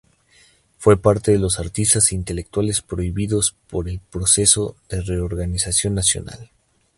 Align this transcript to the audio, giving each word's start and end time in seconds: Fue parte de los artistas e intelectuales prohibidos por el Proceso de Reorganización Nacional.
Fue 0.79 0.97
parte 0.99 1.31
de 1.31 1.37
los 1.37 1.59
artistas 1.59 2.11
e 2.11 2.15
intelectuales 2.15 2.81
prohibidos 2.81 3.55
por 3.69 3.87
el 3.87 3.99
Proceso 3.99 4.75
de 4.89 5.01
Reorganización 5.03 5.93
Nacional. 5.93 6.49